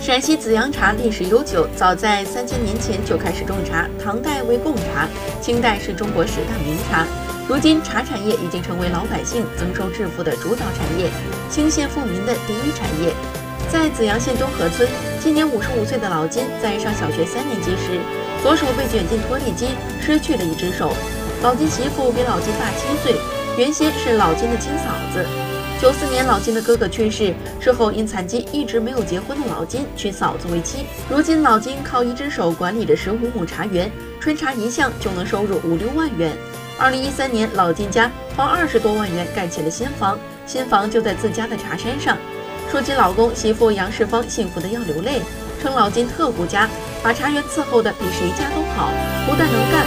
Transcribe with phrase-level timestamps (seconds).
[0.00, 5.06] 陕西紫阳茶历史悠久，早在三千年前就开始种茶，唐代为贡茶，
[5.42, 7.06] 清代是中国十大名茶。
[7.46, 11.10] 如今，茶产业已经成为老百姓增收致富的主导产业，
[11.50, 13.12] 清县富民的第一产业。
[13.70, 14.88] 在紫阳县东河村，
[15.22, 18.00] 今年五十五岁的老金在上小学三年级时，
[18.42, 19.68] 左手被卷进拖地机，
[20.00, 20.94] 失去了一只手。
[21.42, 23.14] 老金媳妇比老金大七岁，
[23.58, 25.49] 原先是老金的亲嫂子。
[25.80, 30.84] 九四年，老金的哥哥去世，之后因残疾一直没有结婚的老金娶嫂子为妻。
[31.08, 36.36] 如今，老金靠一只手管理着十五亩茶园，春茶一项就能收入五六万元。
[36.78, 42.14] 二零一三年，老金家花二十多万元盖起了新房，新房就在自家的茶山上。
[42.70, 45.22] 说起老公，媳妇杨世芳幸福的要流泪，
[45.62, 46.68] 称老金特顾家，
[47.02, 48.90] 把茶园伺候的比谁家都好，
[49.26, 49.86] 不但能干，